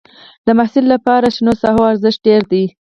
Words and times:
د 0.45 0.47
محصل 0.57 0.85
لپاره 0.93 1.27
شنو 1.35 1.53
ساحو 1.61 1.83
ارزښت 1.91 2.19
ډېر 2.27 2.41
دی. 2.51 2.63